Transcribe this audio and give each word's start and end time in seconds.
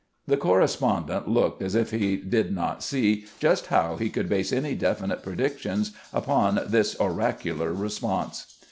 The 0.25 0.35
correspondent 0.35 1.27
looked 1.27 1.61
as 1.61 1.75
if 1.75 1.91
he 1.91 2.15
did 2.17 2.51
not 2.51 2.81
see 2.81 3.25
just 3.39 3.67
how 3.67 3.97
he 3.97 4.09
could 4.09 4.27
base 4.27 4.51
any 4.51 4.73
definite 4.73 5.21
predictions 5.21 5.91
upon 6.11 6.59
this 6.69 6.95
oracu 6.95 7.55
lar 7.59 7.71
response. 7.71 8.57